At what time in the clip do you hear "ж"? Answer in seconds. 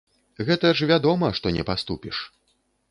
0.79-0.89